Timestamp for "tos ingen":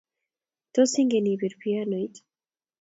0.77-1.29